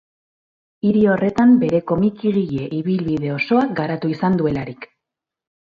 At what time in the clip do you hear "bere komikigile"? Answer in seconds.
1.65-2.67